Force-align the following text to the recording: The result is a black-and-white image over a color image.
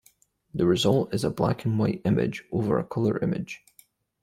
The 0.55 0.65
result 0.65 1.13
is 1.13 1.23
a 1.23 1.29
black-and-white 1.29 2.01
image 2.05 2.43
over 2.51 2.79
a 2.79 2.83
color 2.83 3.19
image. 3.21 3.61